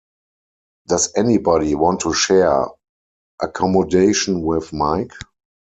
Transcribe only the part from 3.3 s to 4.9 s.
accommodation with